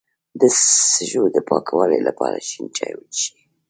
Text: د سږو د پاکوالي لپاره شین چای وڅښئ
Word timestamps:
د 0.39 0.41
سږو 0.95 1.23
د 1.35 1.37
پاکوالي 1.49 1.99
لپاره 2.07 2.37
شین 2.47 2.65
چای 2.77 2.91
وڅښئ 2.95 3.37